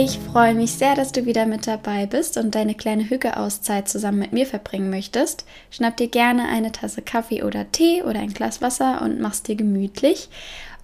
[0.00, 4.20] Ich freue mich sehr, dass du wieder mit dabei bist und deine kleine Hüge-Auszeit zusammen
[4.20, 5.44] mit mir verbringen möchtest.
[5.72, 9.56] Schnapp dir gerne eine Tasse Kaffee oder Tee oder ein Glas Wasser und mach's dir
[9.56, 10.28] gemütlich.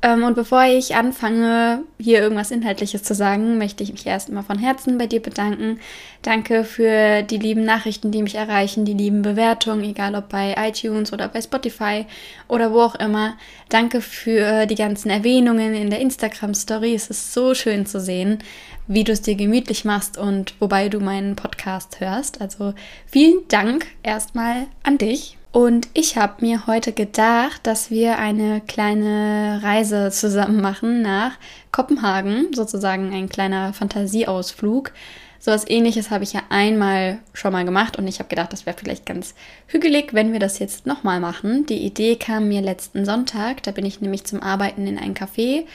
[0.04, 4.58] Ähm, und bevor ich anfange, hier irgendwas Inhaltliches zu sagen, möchte ich mich erstmal von
[4.58, 5.80] Herzen bei dir bedanken.
[6.20, 11.10] Danke für die lieben Nachrichten, die mich erreichen, die lieben Bewertungen, egal ob bei iTunes
[11.10, 12.04] oder bei Spotify
[12.48, 13.38] oder wo auch immer.
[13.70, 16.94] Danke für die ganzen Erwähnungen in der Instagram-Story.
[16.94, 18.40] Es ist so schön zu sehen,
[18.86, 22.42] wie du es dir gemütlich machst und wobei du meinen Podcast hörst.
[22.42, 22.74] Also
[23.06, 25.38] vielen Dank erstmal an dich.
[25.54, 31.30] Und ich habe mir heute gedacht, dass wir eine kleine Reise zusammen machen nach
[31.70, 34.90] Kopenhagen, sozusagen ein kleiner Fantasieausflug.
[35.38, 38.66] So was ähnliches habe ich ja einmal schon mal gemacht und ich habe gedacht, das
[38.66, 39.36] wäre vielleicht ganz
[39.68, 41.66] hügelig, wenn wir das jetzt nochmal machen.
[41.66, 45.66] Die Idee kam mir letzten Sonntag, da bin ich nämlich zum Arbeiten in ein Café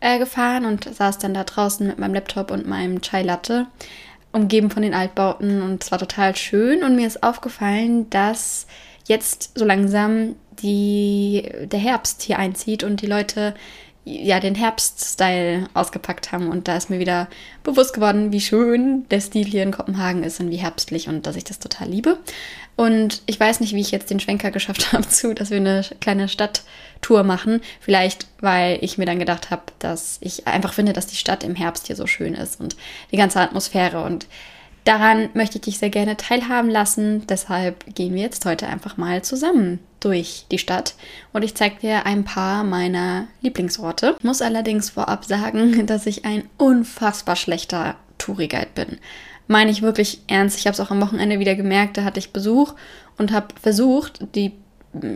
[0.00, 3.68] äh, gefahren und saß dann da draußen mit meinem Laptop und meinem Chai Latte,
[4.32, 8.66] umgeben von den Altbauten und es war total schön und mir ist aufgefallen, dass
[9.08, 13.54] jetzt so langsam die, der Herbst hier einzieht und die Leute
[14.04, 17.28] ja den Herbststyle ausgepackt haben und da ist mir wieder
[17.62, 21.36] bewusst geworden, wie schön der Stil hier in Kopenhagen ist und wie herbstlich und dass
[21.36, 22.18] ich das total liebe.
[22.74, 25.84] Und ich weiß nicht, wie ich jetzt den Schwenker geschafft habe zu, dass wir eine
[26.00, 27.60] kleine Stadttour machen.
[27.80, 31.54] Vielleicht, weil ich mir dann gedacht habe, dass ich einfach finde, dass die Stadt im
[31.54, 32.76] Herbst hier so schön ist und
[33.12, 34.26] die ganze Atmosphäre und
[34.84, 37.26] Daran möchte ich dich sehr gerne teilhaben lassen.
[37.26, 40.94] Deshalb gehen wir jetzt heute einfach mal zusammen durch die Stadt
[41.32, 44.16] und ich zeige dir ein paar meiner Lieblingsorte.
[44.22, 48.98] Muss allerdings vorab sagen, dass ich ein unfassbar schlechter Touriguide bin.
[49.46, 50.58] Meine ich wirklich ernst.
[50.58, 52.74] Ich habe es auch am Wochenende wieder gemerkt, da hatte ich Besuch
[53.16, 54.52] und habe versucht, die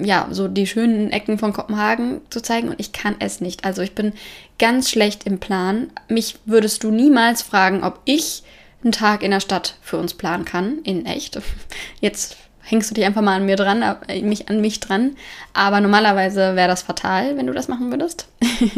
[0.05, 3.65] ja, so die schönen Ecken von Kopenhagen zu zeigen und ich kann es nicht.
[3.65, 4.13] Also ich bin
[4.59, 5.91] ganz schlecht im Plan.
[6.09, 8.43] Mich würdest du niemals fragen, ob ich
[8.85, 11.41] einen Tag in der Stadt für uns planen kann, in echt.
[12.01, 15.17] Jetzt hängst du dich einfach mal an mir dran, äh, mich an mich dran.
[15.53, 18.29] Aber normalerweise wäre das fatal, wenn du das machen würdest.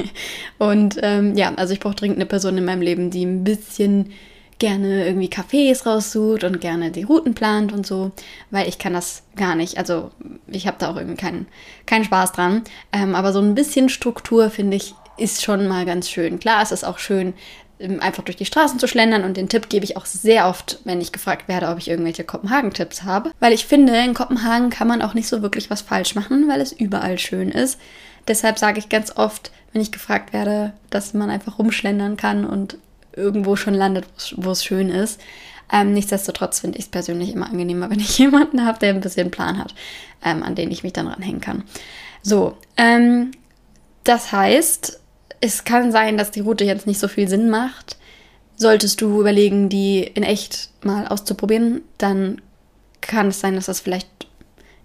[0.59, 4.13] und ähm, ja, also ich brauche dringend eine Person in meinem Leben, die ein bisschen
[4.59, 8.13] gerne irgendwie Cafés raussucht und gerne die Routen plant und so,
[8.51, 9.79] weil ich kann das gar nicht.
[9.79, 10.13] Also
[10.47, 11.47] ich habe da auch irgendwie keinen,
[11.87, 12.63] keinen Spaß dran.
[12.93, 16.39] Ähm, aber so ein bisschen Struktur, finde ich, ist schon mal ganz schön.
[16.39, 17.35] Klar, es ist auch schön,
[17.81, 21.01] einfach durch die Straßen zu schlendern und den Tipp gebe ich auch sehr oft, wenn
[21.01, 25.03] ich gefragt werde, ob ich irgendwelche Kopenhagen-Tipps habe, weil ich finde, in Kopenhagen kann man
[25.03, 27.79] auch nicht so wirklich was falsch machen, weil es überall schön ist.
[28.29, 32.79] Deshalb sage ich ganz oft, wenn ich gefragt werde, dass man einfach rumschlendern kann und
[33.13, 35.21] irgendwo schon landet, wo es schön ist.
[35.73, 39.31] Ähm, nichtsdestotrotz finde ich es persönlich immer angenehmer, wenn ich jemanden habe, der ein bisschen
[39.31, 39.75] Plan hat,
[40.25, 41.65] ähm, an den ich mich dann ranhängen kann.
[42.23, 43.33] So, ähm,
[44.05, 45.01] das heißt,
[45.45, 47.99] es kann sein, dass die Route jetzt nicht so viel Sinn macht.
[48.57, 52.41] Solltest du überlegen, die in echt mal auszuprobieren, dann
[53.03, 54.09] kann es sein, dass das vielleicht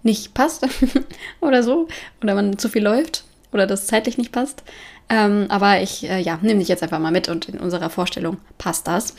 [0.02, 0.66] nicht passt
[1.40, 1.88] oder so.
[2.22, 4.62] Oder man zu viel läuft oder das zeitlich nicht passt.
[5.10, 8.36] Ähm, aber ich, äh, ja, nehme dich jetzt einfach mal mit und in unserer Vorstellung
[8.58, 9.14] passt das,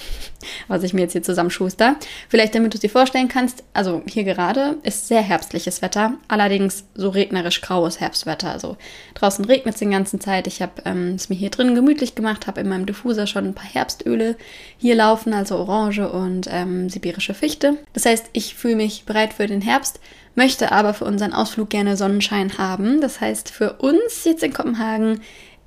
[0.70, 1.98] was ich mir jetzt hier zusammenschuster.
[2.30, 6.86] Vielleicht, damit du es dir vorstellen kannst, also hier gerade ist sehr herbstliches Wetter, allerdings
[6.96, 8.50] so regnerisch graues Herbstwetter.
[8.50, 8.78] Also
[9.16, 10.48] draußen regnet es die ganze Zeit.
[10.48, 13.54] Ich habe ähm, es mir hier drin gemütlich gemacht, habe in meinem Diffuser schon ein
[13.54, 14.38] paar Herbstöle
[14.78, 17.78] hier laufen, also Orange und ähm, sibirische Fichte.
[17.92, 20.00] Das heißt, ich fühle mich bereit für den Herbst
[20.36, 23.02] möchte aber für unseren Ausflug gerne Sonnenschein haben.
[23.02, 25.22] Das heißt, für uns jetzt in Kopenhagen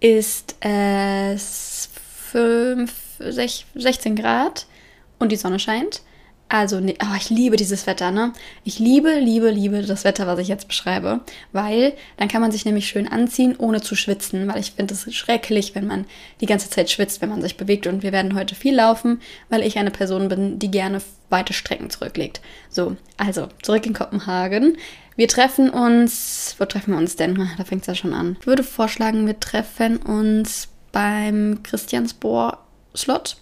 [0.04, 1.88] ist es
[2.30, 2.92] 5,
[3.74, 4.66] 16 Grad
[5.18, 6.02] und die Sonne scheint.
[6.48, 8.32] Also, oh, ich liebe dieses Wetter, ne?
[8.64, 11.20] Ich liebe, liebe, liebe das Wetter, was ich jetzt beschreibe,
[11.52, 15.12] weil dann kann man sich nämlich schön anziehen, ohne zu schwitzen, weil ich finde es
[15.14, 16.04] schrecklich, wenn man
[16.40, 17.86] die ganze Zeit schwitzt, wenn man sich bewegt.
[17.86, 21.00] Und wir werden heute viel laufen, weil ich eine Person bin, die gerne
[21.30, 22.40] weite Strecken zurücklegt.
[22.68, 24.76] So, also zurück in Kopenhagen.
[25.16, 26.54] Wir treffen uns.
[26.58, 27.34] Wo treffen wir uns denn?
[27.56, 28.36] Da fängt es ja schon an.
[28.40, 32.58] Ich würde vorschlagen, wir treffen uns beim Christiansborg
[32.94, 33.38] Slot.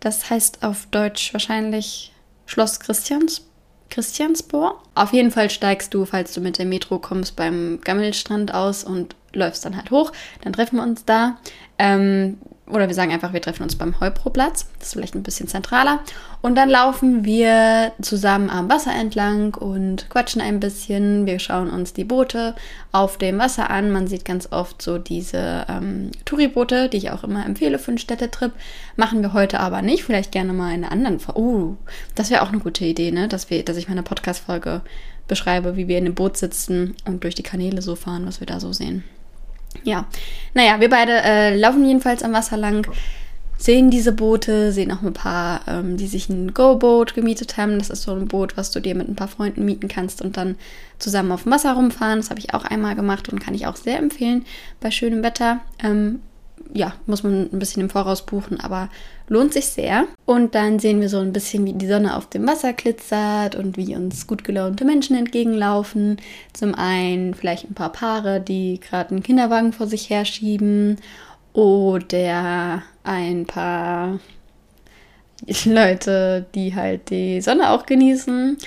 [0.00, 2.12] Das heißt auf Deutsch wahrscheinlich
[2.46, 3.42] Schloss Christians.
[3.88, 4.80] Christiansborg.
[4.94, 9.14] Auf jeden Fall steigst du, falls du mit der Metro kommst, beim Gammelstrand aus und
[9.32, 10.12] läufst dann halt hoch.
[10.42, 11.38] Dann treffen wir uns da.
[11.78, 12.38] Ähm,
[12.68, 14.66] oder wir sagen einfach, wir treffen uns beim Heuproplatz.
[14.78, 16.00] Das ist vielleicht ein bisschen zentraler.
[16.42, 21.26] Und dann laufen wir zusammen am Wasser entlang und quatschen ein bisschen.
[21.26, 22.56] Wir schauen uns die Boote
[22.90, 23.92] auf dem Wasser an.
[23.92, 27.98] Man sieht ganz oft so diese ähm, Touriboote, die ich auch immer empfehle für einen
[27.98, 28.52] Städtetrip.
[28.96, 30.02] Machen wir heute aber nicht.
[30.02, 31.40] Vielleicht gerne mal in einer anderen Folge.
[31.40, 31.76] Oh,
[32.16, 33.28] das wäre auch eine gute Idee, ne?
[33.28, 34.82] Dass, wir, dass ich meine Podcast-Folge
[35.28, 38.46] beschreibe, wie wir in dem Boot sitzen und durch die Kanäle so fahren, was wir
[38.46, 39.04] da so sehen.
[39.84, 40.06] Ja,
[40.54, 42.86] naja, wir beide äh, laufen jedenfalls am Wasser lang,
[43.58, 47.78] sehen diese Boote, sehen auch ein paar, ähm, die sich ein Go-Boot gemietet haben.
[47.78, 50.36] Das ist so ein Boot, was du dir mit ein paar Freunden mieten kannst und
[50.36, 50.56] dann
[50.98, 52.18] zusammen auf dem Wasser rumfahren.
[52.18, 54.44] Das habe ich auch einmal gemacht und kann ich auch sehr empfehlen
[54.80, 55.60] bei schönem Wetter.
[55.82, 56.20] Ähm,
[56.72, 58.88] ja, muss man ein bisschen im Voraus buchen, aber
[59.28, 60.06] lohnt sich sehr.
[60.24, 63.76] Und dann sehen wir so ein bisschen, wie die Sonne auf dem Wasser glitzert und
[63.76, 66.18] wie uns gut gelaunte Menschen entgegenlaufen.
[66.52, 70.96] Zum einen vielleicht ein paar Paare, die gerade einen Kinderwagen vor sich herschieben
[71.52, 74.20] oder ein paar
[75.64, 78.58] Leute, die halt die Sonne auch genießen.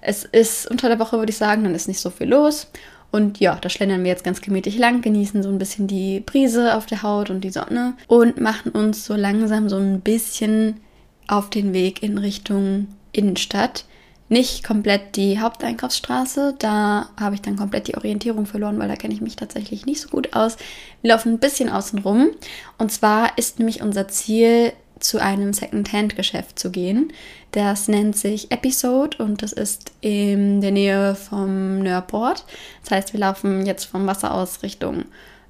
[0.00, 2.70] Es ist unter der Woche, würde ich sagen, dann ist nicht so viel los.
[3.10, 6.76] Und ja, da schlendern wir jetzt ganz gemütlich lang, genießen so ein bisschen die Brise
[6.76, 10.80] auf der Haut und die Sonne und machen uns so langsam so ein bisschen
[11.26, 13.86] auf den Weg in Richtung Innenstadt.
[14.30, 19.14] Nicht komplett die Haupteinkaufsstraße, da habe ich dann komplett die Orientierung verloren, weil da kenne
[19.14, 20.58] ich mich tatsächlich nicht so gut aus.
[21.00, 22.28] Wir laufen ein bisschen außen rum.
[22.76, 27.12] Und zwar ist nämlich unser Ziel, zu einem Second-Hand-Geschäft zu gehen.
[27.52, 32.44] Das nennt sich Episode und das ist in der Nähe vom Nörport.
[32.82, 35.04] Das heißt, wir laufen jetzt vom Wasser aus Richtung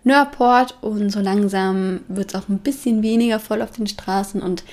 [0.05, 4.65] Nörport und so langsam wird es auch ein bisschen weniger voll auf den Straßen und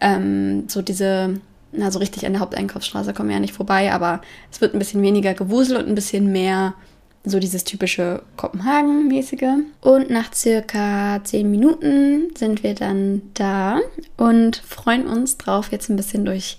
[0.00, 1.38] ähm, so diese,
[1.72, 4.78] na so richtig an der Haupteinkaufsstraße kommen wir ja nicht vorbei, aber es wird ein
[4.78, 6.74] bisschen weniger Gewusel und ein bisschen mehr
[7.24, 9.64] so dieses typische Kopenhagen-mäßige.
[9.80, 13.80] Und nach circa 10 Minuten sind wir dann da
[14.16, 16.58] und freuen uns drauf, jetzt ein bisschen durch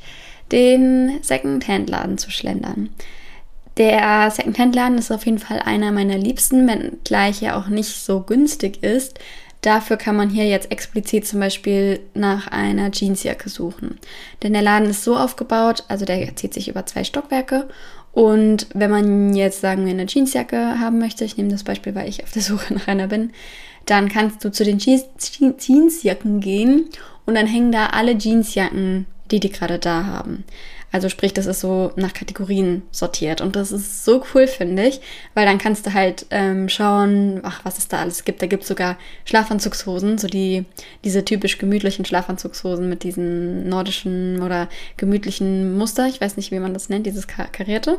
[0.52, 2.90] den Second-Hand-Laden zu schlendern.
[3.78, 8.22] Der Second-Hand-Laden ist auf jeden Fall einer meiner liebsten, wenn gleich er auch nicht so
[8.22, 9.20] günstig ist.
[9.62, 14.00] Dafür kann man hier jetzt explizit zum Beispiel nach einer Jeansjacke suchen.
[14.42, 17.70] Denn der Laden ist so aufgebaut, also der zieht sich über zwei Stockwerke
[18.14, 22.10] und wenn man jetzt, sagen wir, eine Jeansjacke haben möchte, ich nehme das Beispiel, weil
[22.10, 23.32] ich auf der Suche nach einer bin,
[23.86, 26.86] dann kannst du zu den Jeans Jeansjacken gehen
[27.26, 30.44] und dann hängen da alle Jeansjacken, die die gerade da haben.
[30.92, 33.40] Also sprich, das ist so nach Kategorien sortiert.
[33.40, 35.00] Und das ist so cool, finde ich,
[35.34, 38.42] weil dann kannst du halt ähm, schauen, ach, was es da alles gibt.
[38.42, 40.66] Da gibt es sogar Schlafanzugshosen, so die,
[41.06, 44.68] diese typisch gemütlichen Schlafanzugshosen mit diesen nordischen oder
[44.98, 46.08] gemütlichen Muster.
[46.08, 47.98] Ich weiß nicht, wie man das nennt, dieses Kar karierte.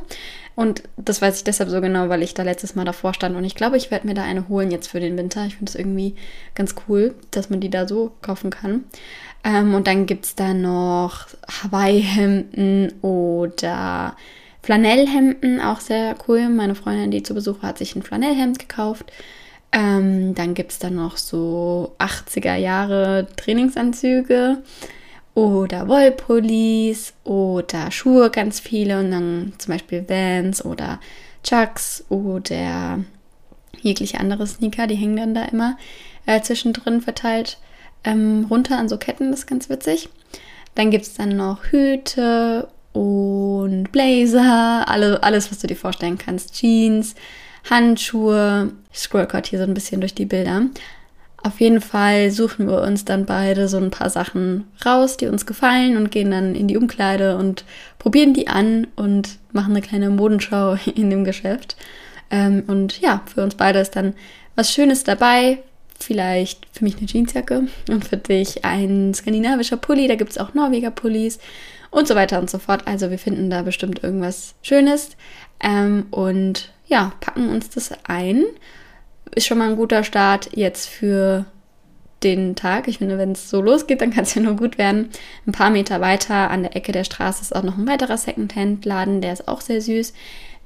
[0.55, 3.37] Und das weiß ich deshalb so genau, weil ich da letztes Mal davor stand.
[3.37, 5.47] Und ich glaube, ich werde mir da eine holen jetzt für den Winter.
[5.47, 6.15] Ich finde es irgendwie
[6.55, 8.85] ganz cool, dass man die da so kaufen kann.
[9.45, 11.27] Ähm, und dann gibt es da noch
[11.63, 14.17] Hawaii-Hemden oder
[14.63, 16.49] Flanellhemden, auch sehr cool.
[16.49, 19.13] Meine Freundin, die zu Besuch war, hat sich ein Flanellhemd gekauft.
[19.73, 24.59] Ähm, dann gibt es da noch so 80er Jahre Trainingsanzüge
[25.35, 29.01] oder Wollpullis oder Schuhe, ganz viele.
[29.01, 31.01] Und dann zum Beispiel Vans oder
[31.43, 33.01] Chucks oder
[33.81, 35.77] jegliche andere Sneaker, die hängen dann da immer
[36.27, 37.59] äh, zwischendrin verteilt
[38.05, 40.09] ähm, runter an so Ketten, das ist ganz witzig.
[40.75, 46.55] Dann gibt es dann noch Hüte und Blazer, alle, alles, was du dir vorstellen kannst.
[46.55, 47.15] Jeans,
[47.69, 48.73] Handschuhe.
[48.93, 50.63] Ich scroll gerade hier so ein bisschen durch die Bilder.
[51.45, 55.45] Auf jeden Fall suchen wir uns dann beide so ein paar Sachen raus, die uns
[55.45, 57.65] gefallen und gehen dann in die Umkleide und
[57.99, 61.77] probieren die an und machen eine kleine Modenschau in dem Geschäft.
[62.31, 64.15] Ähm, und ja, für uns beide ist dann
[64.55, 65.59] was Schönes dabei,
[66.03, 70.09] vielleicht für mich eine Jeansjacke und für dich ein skandinavischer Pulli.
[70.09, 71.39] Da gibt es auch Norweger Pullis
[71.91, 72.87] und so weiter und so fort.
[72.87, 75.11] Also wir finden da bestimmt irgendwas Schönes
[75.63, 78.45] ähm, und ja, packen uns das ein.
[79.35, 81.47] Ist schon mal ein guter Start jetzt für
[82.23, 82.89] den Tag.
[82.89, 85.11] Ich finde, wenn es so losgeht, dann kann es ja nur gut werden.
[85.47, 89.21] Ein paar Meter weiter an der Ecke der Straße ist auch noch ein weiterer Secondhand-Laden,
[89.21, 90.13] der ist auch sehr süß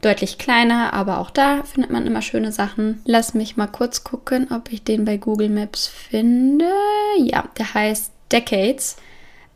[0.02, 3.00] deutlich kleiner, aber auch da findet man immer schöne Sachen.
[3.04, 6.70] Lass mich mal kurz gucken, ob ich den bei Google Maps finde.
[7.18, 8.96] Ja, der heißt Decades.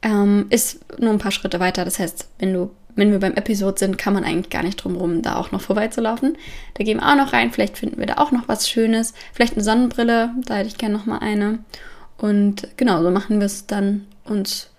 [0.02, 1.84] Ähm, ist nur ein paar Schritte weiter.
[1.84, 4.96] Das heißt, wenn du wenn wir beim Episode sind, kann man eigentlich gar nicht drum
[4.96, 6.36] rum, da auch noch vorbeizulaufen.
[6.74, 7.52] Da gehen wir auch noch rein.
[7.52, 9.14] Vielleicht finden wir da auch noch was Schönes.
[9.32, 10.30] Vielleicht eine Sonnenbrille.
[10.44, 11.60] Da hätte ich gerne noch mal eine.
[12.18, 14.70] Und genau, so machen wir es dann uns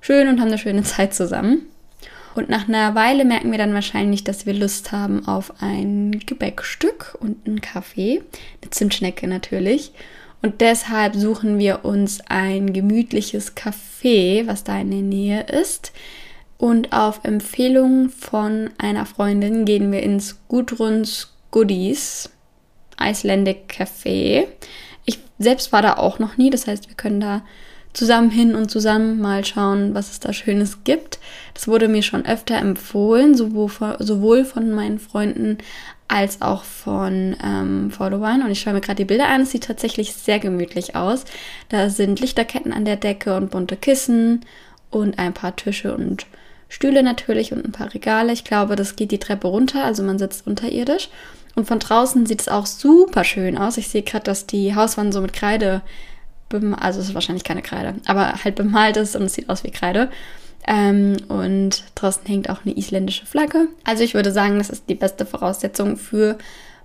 [0.00, 1.66] schön und haben eine schöne Zeit zusammen.
[2.36, 7.16] Und nach einer Weile merken wir dann wahrscheinlich, dass wir Lust haben auf ein Gebäckstück
[7.18, 8.22] und einen Kaffee,
[8.60, 9.92] eine Zimtschnecke natürlich.
[10.42, 15.92] Und deshalb suchen wir uns ein gemütliches Café, was da in der Nähe ist.
[16.58, 22.28] Und auf Empfehlung von einer Freundin gehen wir ins Gudruns Goodies
[23.00, 24.46] Icelandic Café.
[25.06, 27.46] Ich selbst war da auch noch nie, das heißt, wir können da
[27.96, 31.18] zusammen hin und zusammen mal schauen, was es da Schönes gibt.
[31.54, 35.58] Das wurde mir schon öfter empfohlen, sowohl von meinen Freunden
[36.08, 38.42] als auch von ähm, Followern.
[38.42, 39.40] Und ich schaue mir gerade die Bilder an.
[39.42, 41.24] Es sieht tatsächlich sehr gemütlich aus.
[41.68, 44.44] Da sind Lichterketten an der Decke und bunte Kissen
[44.90, 46.26] und ein paar Tische und
[46.68, 48.32] Stühle natürlich und ein paar Regale.
[48.32, 51.08] Ich glaube, das geht die Treppe runter, also man sitzt unterirdisch.
[51.54, 53.78] Und von draußen sieht es auch super schön aus.
[53.78, 55.80] Ich sehe gerade, dass die Hauswand so mit Kreide,
[56.50, 59.70] also es ist wahrscheinlich keine Kreide, aber halt bemalt ist und es sieht aus wie
[59.70, 60.10] Kreide.
[60.66, 63.68] Ähm, und draußen hängt auch eine isländische Flagge.
[63.84, 66.38] Also ich würde sagen, das ist die beste Voraussetzung für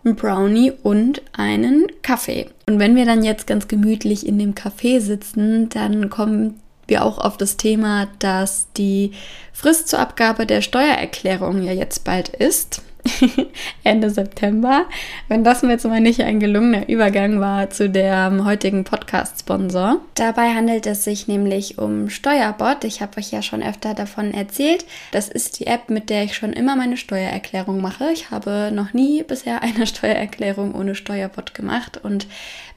[0.03, 2.47] einen Brownie und einen Kaffee.
[2.67, 7.17] Und wenn wir dann jetzt ganz gemütlich in dem Café sitzen, dann kommen wir auch
[7.17, 9.11] auf das Thema, dass die
[9.53, 12.81] Frist zur Abgabe der Steuererklärung ja jetzt bald ist.
[13.83, 14.85] Ende September.
[15.27, 19.97] Wenn das mir jetzt mal nicht ein gelungener Übergang war zu dem heutigen Podcast-Sponsor.
[20.15, 22.83] Dabei handelt es sich nämlich um Steuerbot.
[22.83, 24.85] Ich habe euch ja schon öfter davon erzählt.
[25.11, 28.11] Das ist die App, mit der ich schon immer meine Steuererklärung mache.
[28.11, 32.27] Ich habe noch nie bisher eine Steuererklärung ohne Steuerbot gemacht und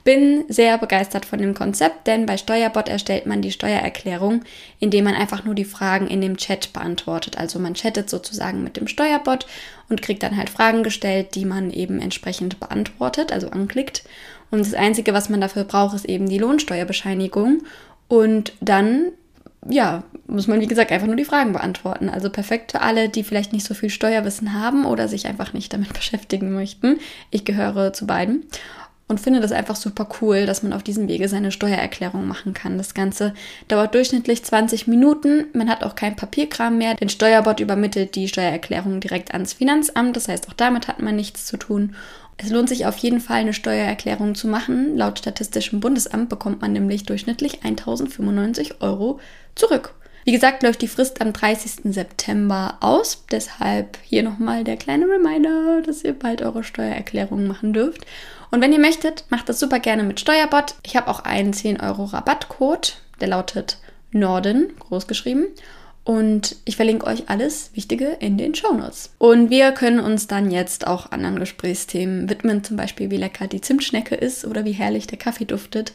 [0.05, 4.43] bin sehr begeistert von dem Konzept, denn bei Steuerbot erstellt man die Steuererklärung,
[4.79, 7.39] indem man einfach nur die Fragen in dem Chat beantwortet.
[7.39, 9.47] Also man chattet sozusagen mit dem Steuerbot
[9.89, 14.05] und kriegt dann halt Fragen gestellt, die man eben entsprechend beantwortet, also anklickt.
[14.51, 17.63] Und das Einzige, was man dafür braucht, ist eben die Lohnsteuerbescheinigung.
[18.07, 19.07] Und dann,
[19.69, 22.11] ja, muss man wie gesagt einfach nur die Fragen beantworten.
[22.11, 25.73] Also perfekt für alle, die vielleicht nicht so viel Steuerwissen haben oder sich einfach nicht
[25.73, 26.99] damit beschäftigen möchten.
[27.31, 28.45] Ich gehöre zu beiden
[29.07, 32.79] und finde das einfach super cool, dass man auf diesem Wege seine Steuererklärung machen kann.
[32.79, 33.35] Das Ganze
[33.69, 35.47] dauert durchschnittlich 20 Minuten.
[35.53, 36.95] Man hat auch kein Papierkram mehr.
[36.95, 40.17] Den Steuerbot übermittelt die Steuererklärung direkt ans Finanzamt.
[40.17, 41.95] Das heißt, auch damit hat man nichts zu tun.
[42.39, 44.97] Es lohnt sich auf jeden Fall, eine Steuererklärung zu machen.
[44.97, 49.21] Laut Statistischem Bundesamt bekommt man nämlich durchschnittlich 1095 Euro
[49.55, 49.95] zurück.
[50.25, 51.93] Wie gesagt, läuft die Frist am 30.
[51.93, 53.25] September aus.
[53.31, 58.07] Deshalb hier nochmal der kleine Reminder, dass ihr bald eure Steuererklärung machen dürft.
[58.51, 60.77] Und wenn ihr möchtet, macht das super gerne mit Steuerbot.
[60.83, 63.79] Ich habe auch einen 10 Euro Rabattcode, der lautet
[64.13, 65.49] Norden, großgeschrieben.
[66.05, 69.11] Und ich verlinke euch alles Wichtige in den Shownotes.
[69.19, 73.61] Und wir können uns dann jetzt auch anderen Gesprächsthemen widmen, zum Beispiel wie lecker die
[73.61, 75.93] Zimtschnecke ist oder wie herrlich der Kaffee duftet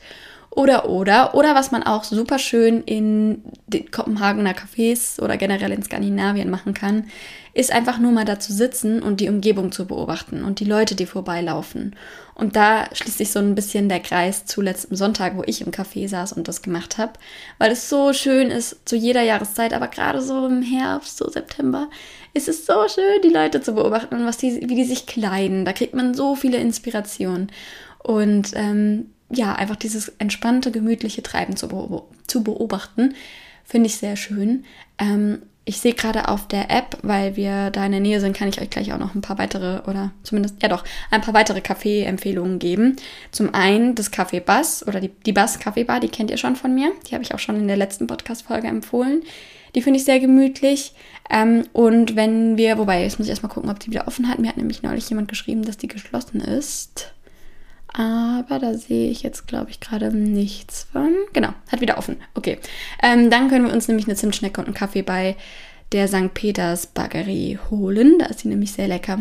[0.60, 5.82] oder, oder, oder was man auch super schön in den Kopenhagener Cafés oder generell in
[5.82, 7.06] Skandinavien machen kann,
[7.54, 10.96] ist einfach nur mal da zu sitzen und die Umgebung zu beobachten und die Leute,
[10.96, 11.96] die vorbeilaufen.
[12.36, 15.72] Und da schließt sich so ein bisschen der Kreis zu letztem Sonntag, wo ich im
[15.72, 17.14] Café saß und das gemacht habe,
[17.58, 21.88] weil es so schön ist zu jeder Jahreszeit, aber gerade so im Herbst, so September,
[22.34, 25.64] ist es so schön, die Leute zu beobachten und was die, wie die sich kleiden.
[25.64, 27.50] Da kriegt man so viele Inspirationen.
[28.04, 33.14] Und ähm, ja, einfach dieses entspannte, gemütliche Treiben zu, beob zu beobachten,
[33.64, 34.66] finde ich sehr schön.
[34.98, 38.50] Ähm, ich sehe gerade auf der App, weil wir da in der Nähe sind, kann
[38.50, 41.62] ich euch gleich auch noch ein paar weitere oder zumindest, ja doch, ein paar weitere
[41.62, 42.96] Kaffee-Empfehlungen geben.
[43.32, 46.56] Zum einen das Café Bass oder die, die Bass Kaffee Bar, die kennt ihr schon
[46.56, 46.92] von mir.
[47.08, 49.22] Die habe ich auch schon in der letzten Podcast-Folge empfohlen.
[49.76, 50.96] Die finde ich sehr gemütlich.
[51.30, 54.40] Ähm, und wenn wir, wobei, jetzt muss ich erstmal gucken, ob die wieder offen hat.
[54.40, 57.14] Mir hat nämlich neulich jemand geschrieben, dass die geschlossen ist.
[57.94, 61.14] Aber da sehe ich jetzt, glaube ich, gerade nichts von.
[61.34, 62.18] Genau, hat wieder offen.
[62.36, 62.60] Okay.
[63.02, 65.36] Ähm, dann können wir uns nämlich eine Zimtschnecke und einen Kaffee bei
[65.92, 66.34] der St.
[66.34, 68.20] Peters Baggerie holen.
[68.20, 69.20] Da ist sie nämlich sehr lecker.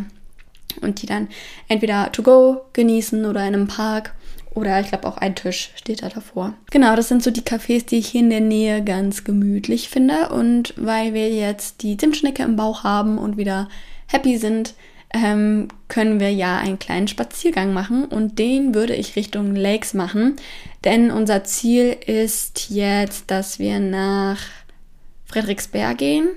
[0.83, 1.29] Und die dann
[1.69, 4.15] entweder to go genießen oder in einem Park.
[4.55, 6.55] Oder ich glaube auch ein Tisch steht da davor.
[6.71, 10.29] Genau, das sind so die Cafés, die ich hier in der Nähe ganz gemütlich finde.
[10.31, 13.69] Und weil wir jetzt die Zimtschnecke im Bauch haben und wieder
[14.09, 14.75] happy sind,
[15.15, 20.37] ähm, können wir ja einen kleinen Spaziergang machen und den würde ich Richtung Lakes machen,
[20.85, 24.39] denn unser Ziel ist jetzt, dass wir nach
[25.27, 26.29] Frederiksberg gehen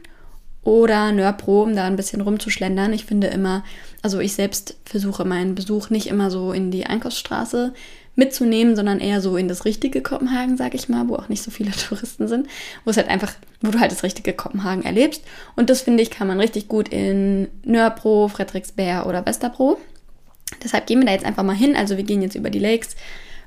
[0.63, 2.93] oder Nörpro, um da ein bisschen rumzuschlendern.
[2.93, 3.63] Ich finde immer,
[4.01, 7.73] also ich selbst versuche meinen Besuch nicht immer so in die Einkaufsstraße
[8.15, 11.51] mitzunehmen, sondern eher so in das richtige Kopenhagen, sag ich mal, wo auch nicht so
[11.51, 12.47] viele Touristen sind,
[12.83, 15.23] wo es halt einfach, wo du halt das richtige Kopenhagen erlebst.
[15.55, 19.79] Und das finde ich, kann man richtig gut in Nörpro, Frederiksberg oder Westerbro.
[20.63, 21.75] Deshalb gehen wir da jetzt einfach mal hin.
[21.75, 22.95] Also wir gehen jetzt über die Lakes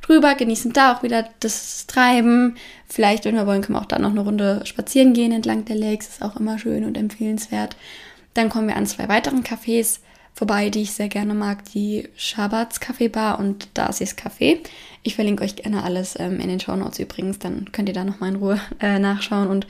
[0.01, 2.57] drüber, genießen da auch wieder das Treiben.
[2.87, 5.77] Vielleicht, wenn wir wollen, können wir auch da noch eine Runde spazieren gehen entlang der
[5.77, 6.09] Lakes.
[6.09, 7.77] Ist auch immer schön und empfehlenswert.
[8.33, 10.01] Dann kommen wir an zwei weiteren Cafés
[10.35, 14.59] vorbei, die ich sehr gerne mag, die Shabats Kaffeebar und Darcy's Café.
[15.03, 18.05] Ich verlinke euch gerne alles ähm, in den Show Notes übrigens, dann könnt ihr da
[18.05, 19.67] nochmal in Ruhe äh, nachschauen und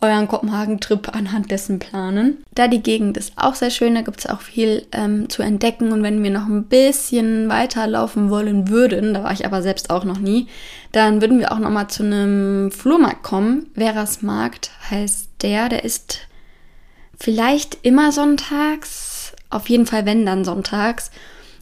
[0.00, 2.44] euren Kopenhagen-Trip anhand dessen planen.
[2.54, 5.92] Da die Gegend ist auch sehr schön, da gibt es auch viel ähm, zu entdecken
[5.92, 10.04] und wenn wir noch ein bisschen weiterlaufen wollen würden, da war ich aber selbst auch
[10.04, 10.46] noch nie,
[10.92, 13.70] dann würden wir auch noch mal zu einem Flohmarkt kommen.
[13.74, 16.20] Veras Markt heißt der, der ist
[17.18, 19.03] vielleicht immer sonntags,
[19.54, 21.10] auf jeden Fall wenn dann sonntags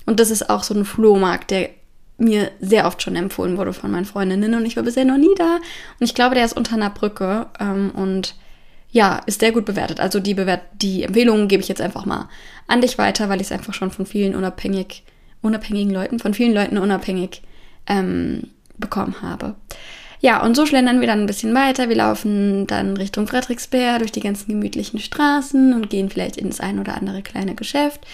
[0.07, 1.71] und das ist auch so ein Flohmarkt, der
[2.19, 5.35] mir sehr oft schon empfohlen wurde von meinen Freundinnen und ich war bisher noch nie
[5.37, 5.57] da.
[5.57, 8.37] Und ich glaube, der ist unter einer Brücke ähm, und
[8.91, 10.01] ja, ist sehr gut bewertet.
[10.01, 12.29] Also die, Bewert die Empfehlungen gebe ich jetzt einfach mal
[12.67, 15.05] an dich weiter, weil ich es einfach schon von vielen unabhängig,
[15.41, 17.43] unabhängigen Leuten, von vielen Leuten unabhängig
[17.87, 19.55] ähm, bekommen habe.
[20.23, 21.88] Ja, und so schlendern wir dann ein bisschen weiter.
[21.88, 26.79] Wir laufen dann Richtung Frederiksberg durch die ganzen gemütlichen Straßen und gehen vielleicht ins ein
[26.79, 28.07] oder andere kleine Geschäft,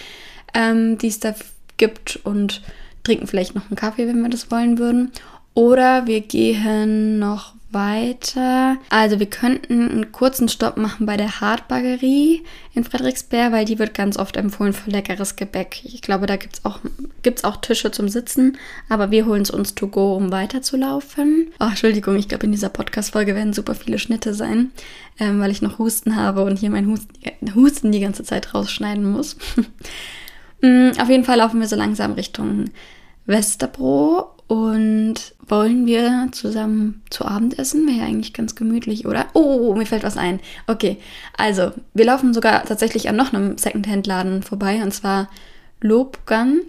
[0.55, 1.35] ähm, die es da
[1.77, 2.63] gibt und
[3.03, 5.11] trinken vielleicht noch einen Kaffee, wenn wir das wollen würden.
[5.53, 8.77] Oder wir gehen noch weiter.
[8.89, 13.93] Also wir könnten einen kurzen Stopp machen bei der Hartbaggerie in Frederiksberg, weil die wird
[13.93, 15.81] ganz oft empfohlen für leckeres Gebäck.
[15.83, 16.79] Ich glaube, da gibt es auch,
[17.21, 18.57] gibt's auch Tische zum Sitzen,
[18.89, 21.51] aber wir holen es uns to go, um weiterzulaufen.
[21.59, 24.71] Oh, Entschuldigung, ich glaube, in dieser Podcast-Folge werden super viele Schnitte sein,
[25.19, 29.09] ähm, weil ich noch Husten habe und hier mein Husten, Husten die ganze Zeit rausschneiden
[29.09, 29.37] muss.
[30.61, 32.65] Mm, auf jeden Fall laufen wir so langsam Richtung
[33.25, 37.85] Westerbro und wollen wir zusammen zu Abend essen?
[37.85, 39.27] Wäre ja eigentlich ganz gemütlich, oder?
[39.33, 40.39] Oh, mir fällt was ein.
[40.65, 40.97] Okay,
[41.37, 45.29] also wir laufen sogar tatsächlich an noch einem Secondhand-Laden vorbei und zwar
[45.81, 46.61] Lobgan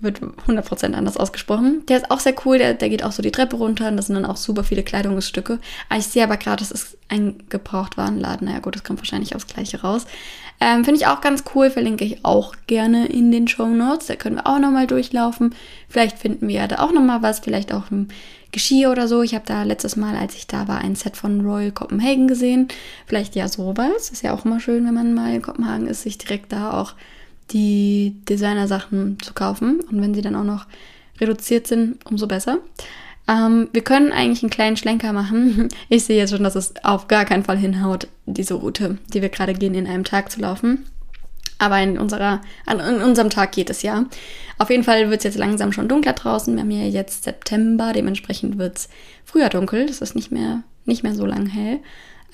[0.00, 1.86] wird 100% anders ausgesprochen.
[1.86, 4.06] Der ist auch sehr cool, der, der geht auch so die Treppe runter und das
[4.06, 5.60] sind dann auch super viele Kleidungsstücke.
[5.88, 8.48] Ah, ich sehe aber gerade, das ist ein Gebrauchtwarenladen.
[8.48, 10.06] Naja gut, das kommt wahrscheinlich aufs Gleiche raus.
[10.60, 14.06] Ähm, Finde ich auch ganz cool, verlinke ich auch gerne in den Show Notes.
[14.06, 15.54] Da können wir auch nochmal durchlaufen.
[15.88, 18.08] Vielleicht finden wir ja da auch nochmal was, vielleicht auch ein
[18.50, 19.22] Geschirr oder so.
[19.22, 22.68] Ich habe da letztes Mal, als ich da war, ein Set von Royal Copenhagen gesehen.
[23.06, 24.10] Vielleicht ja sowas.
[24.10, 26.94] Ist ja auch immer schön, wenn man mal in Kopenhagen ist, sich direkt da auch
[27.50, 29.80] die Designer-Sachen zu kaufen.
[29.80, 30.66] Und wenn sie dann auch noch
[31.20, 32.58] reduziert sind, umso besser.
[33.28, 35.68] Ähm, wir können eigentlich einen kleinen Schlenker machen.
[35.88, 39.28] Ich sehe jetzt schon, dass es auf gar keinen Fall hinhaut, diese Route, die wir
[39.28, 40.86] gerade gehen, in einem Tag zu laufen.
[41.58, 44.04] Aber in, unserer, in unserem Tag geht es ja.
[44.58, 46.54] Auf jeden Fall wird es jetzt langsam schon dunkler draußen.
[46.54, 48.88] Wir haben ja jetzt September, dementsprechend wird es
[49.24, 49.86] früher dunkel.
[49.86, 51.80] Das ist nicht mehr, nicht mehr so lang hell.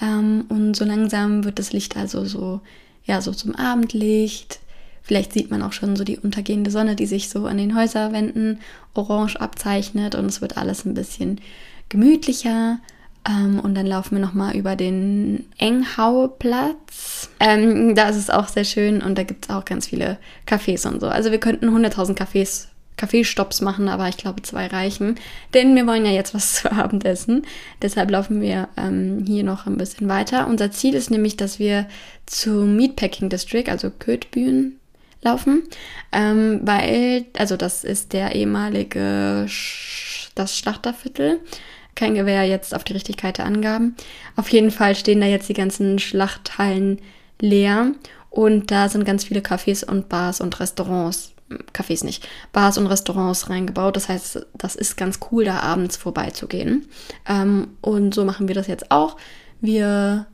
[0.00, 2.60] Ähm, und so langsam wird das Licht also so,
[3.04, 4.60] ja, so zum Abendlicht.
[5.04, 8.58] Vielleicht sieht man auch schon so die untergehende Sonne, die sich so an den Häuserwänden
[8.94, 11.40] orange abzeichnet und es wird alles ein bisschen
[11.90, 12.78] gemütlicher.
[13.28, 17.28] Ähm, und dann laufen wir nochmal über den Enghauplatz.
[17.38, 20.88] Ähm, da ist es auch sehr schön und da gibt es auch ganz viele Cafés
[20.88, 21.08] und so.
[21.08, 25.16] Also wir könnten 100.000 Cafés Kaffeestopps machen, aber ich glaube, zwei reichen.
[25.52, 27.42] Denn wir wollen ja jetzt was zu Abend essen.
[27.82, 30.46] Deshalb laufen wir ähm, hier noch ein bisschen weiter.
[30.46, 31.88] Unser Ziel ist nämlich, dass wir
[32.24, 34.78] zum Meatpacking District, also Kötbühn,
[35.24, 35.62] laufen,
[36.12, 41.40] ähm, weil, also das ist der ehemalige, Sch das Schlachterviertel.
[41.94, 43.94] Kein Gewehr jetzt auf die Richtigkeit der Angaben.
[44.36, 47.00] Auf jeden Fall stehen da jetzt die ganzen Schlachthallen
[47.40, 47.92] leer
[48.30, 51.34] und da sind ganz viele Cafés und Bars und Restaurants.
[51.72, 53.94] Cafés nicht, Bars und Restaurants reingebaut.
[53.94, 56.88] Das heißt, das ist ganz cool, da abends vorbeizugehen.
[57.28, 59.16] Ähm, und so machen wir das jetzt auch.
[59.60, 60.26] Wir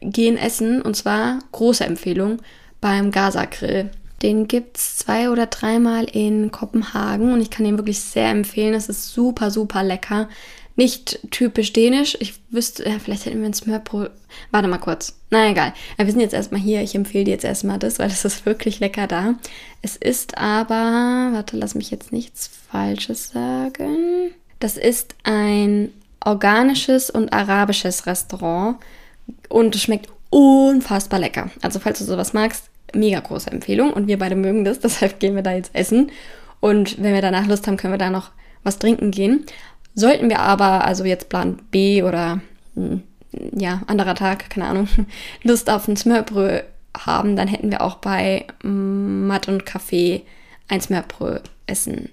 [0.00, 2.40] gehen essen und zwar große Empfehlung
[2.80, 3.90] beim Gaza Grill.
[4.22, 8.74] Den gibt es zwei oder dreimal in Kopenhagen und ich kann den wirklich sehr empfehlen.
[8.74, 10.28] Es ist super, super lecker.
[10.76, 12.16] Nicht typisch dänisch.
[12.20, 14.10] Ich wüsste, ja, vielleicht hätten wir ein Smörbrot.
[14.50, 15.14] Warte mal kurz.
[15.30, 15.74] Na egal.
[15.98, 16.80] Ja, wir sind jetzt erstmal hier.
[16.82, 19.34] Ich empfehle dir jetzt erstmal das, weil es ist wirklich lecker da.
[19.82, 24.30] Es ist aber, warte, lass mich jetzt nichts Falsches sagen.
[24.58, 25.92] Das ist ein
[26.24, 28.76] organisches und arabisches Restaurant
[29.48, 31.50] und es schmeckt unfassbar lecker.
[31.62, 35.34] Also falls du sowas magst, mega große Empfehlung und wir beide mögen das, deshalb gehen
[35.34, 36.10] wir da jetzt essen.
[36.60, 38.30] Und wenn wir danach Lust haben, können wir da noch
[38.62, 39.46] was trinken gehen.
[39.94, 42.40] Sollten wir aber, also jetzt Plan B oder
[42.74, 43.02] hm,
[43.56, 44.88] ja, anderer Tag, keine Ahnung,
[45.42, 46.60] Lust auf ein Smörbrö
[46.96, 50.22] haben, dann hätten wir auch bei Matt und Kaffee
[50.68, 52.10] ein Smörbrö essen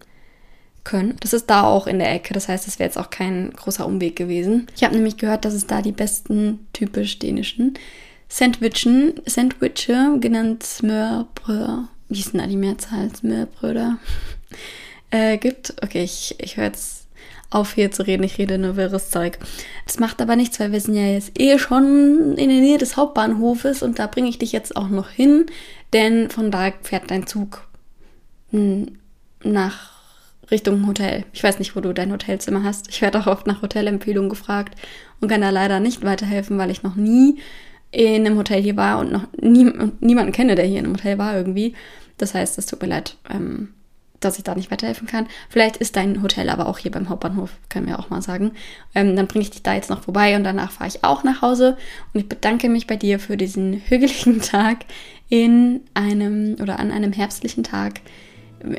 [0.84, 1.18] können.
[1.20, 3.86] Das ist da auch in der Ecke, das heißt, das wäre jetzt auch kein großer
[3.86, 4.68] Umweg gewesen.
[4.76, 7.74] Ich habe nämlich gehört, dass es da die besten typisch dänischen
[8.30, 13.14] Sandwichen, Sandwiche, genannt Smørbrød, wie ist denn da die Mehrzahl?
[13.14, 13.98] Smørbröder,
[15.12, 15.76] äh, gibt.
[15.82, 17.08] Okay, ich, ich höre jetzt
[17.50, 18.24] auf hier zu reden.
[18.24, 19.40] Ich rede nur wirres Zeug.
[19.86, 22.98] Das macht aber nichts, weil wir sind ja jetzt eh schon in der Nähe des
[22.98, 25.46] Hauptbahnhofes und da bringe ich dich jetzt auch noch hin,
[25.94, 27.68] denn von da fährt dein Zug
[28.52, 28.98] hm,
[29.44, 29.98] nach
[30.52, 31.26] Richtung Hotel.
[31.34, 32.90] Ich weiß nicht, wo du dein Hotelzimmer hast.
[32.90, 34.78] Ich werde auch oft nach Hotelempfehlungen gefragt
[35.20, 37.40] und kann da leider nicht weiterhelfen, weil ich noch nie
[37.92, 41.18] in einem Hotel hier war und noch nie, niemanden kenne, der hier in einem Hotel
[41.18, 41.74] war irgendwie.
[42.18, 43.70] Das heißt, es tut mir leid, ähm,
[44.20, 45.28] dass ich da nicht weiterhelfen kann.
[45.50, 48.52] Vielleicht ist dein Hotel aber auch hier beim Hauptbahnhof, können wir auch mal sagen.
[48.96, 51.42] Ähm, dann bringe ich dich da jetzt noch vorbei und danach fahre ich auch nach
[51.42, 51.78] Hause.
[52.14, 54.86] Und ich bedanke mich bei dir für diesen hügeligen Tag
[55.30, 58.02] in einem oder an einem herbstlichen Tag,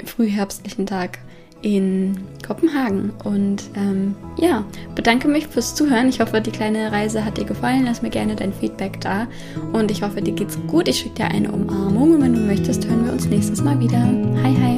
[0.07, 1.19] frühherbstlichen Tag
[1.63, 2.17] in
[2.47, 3.13] Kopenhagen.
[3.25, 6.09] Und ähm, ja, bedanke mich fürs Zuhören.
[6.09, 7.85] Ich hoffe, die kleine Reise hat dir gefallen.
[7.85, 9.27] Lass mir gerne dein Feedback da.
[9.73, 10.89] Und ich hoffe, dir geht's gut.
[10.89, 12.15] Ich schicke dir eine Umarmung.
[12.15, 13.99] Und wenn du möchtest, hören wir uns nächstes Mal wieder.
[13.99, 14.78] Hi, hi.